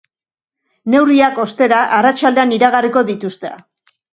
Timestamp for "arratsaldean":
1.99-2.57